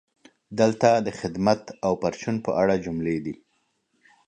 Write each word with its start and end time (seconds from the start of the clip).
دلته 0.59 0.89
د 1.05 1.07
"خدمت 1.19 1.61
او 1.85 1.91
پرچون" 2.01 2.35
په 2.45 2.51
اړه 2.61 2.75
جملې 2.85 3.17
دي: 3.25 3.35